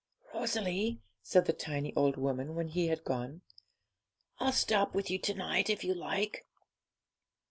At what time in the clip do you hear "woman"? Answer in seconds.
2.17-2.55